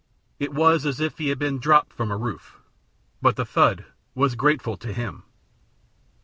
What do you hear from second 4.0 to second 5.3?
was grateful to him.